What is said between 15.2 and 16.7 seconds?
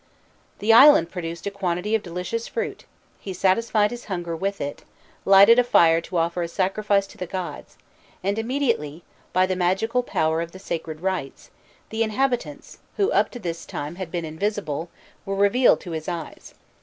were revealed to his eyes.